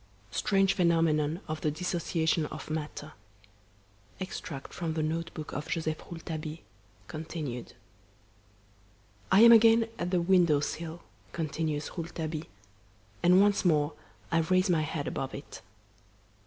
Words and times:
Strange 0.31 0.73
Phenomenon 0.73 1.41
of 1.47 1.61
the 1.61 1.69
Dissociation 1.69 2.47
of 2.47 2.71
Matter 2.71 3.13
(EXTRACT 4.19 4.73
FROM 4.73 4.95
THE 4.95 5.03
NOTE 5.03 5.31
BOOK 5.35 5.53
OF 5.53 5.67
JOSEPH 5.69 6.01
ROULETABILLE, 6.09 6.57
continued) 7.07 7.73
"I 9.31 9.41
am 9.41 9.51
again 9.51 9.87
at 9.99 10.09
the 10.09 10.19
window 10.19 10.59
sill," 10.59 11.03
continues 11.33 11.91
Rouletabille, 11.95 12.47
"and 13.21 13.39
once 13.39 13.63
more 13.63 13.93
I 14.31 14.39
raise 14.39 14.71
my 14.71 14.81
head 14.81 15.07
above 15.07 15.35
it. 15.35 15.61